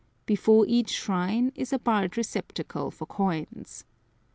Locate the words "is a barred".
1.53-2.17